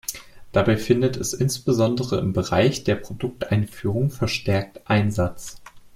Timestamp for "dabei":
0.51-0.77